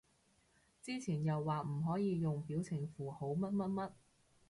[0.81, 3.91] 之前又話唔可以用表情符號乜乜乜